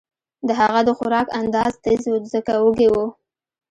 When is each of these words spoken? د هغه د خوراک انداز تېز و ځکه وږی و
د 0.47 0.49
هغه 0.59 0.79
د 0.85 0.89
خوراک 0.97 1.27
انداز 1.39 1.73
تېز 1.83 2.03
و 2.09 2.13
ځکه 2.33 2.53
وږی 2.63 2.87
و 2.91 2.95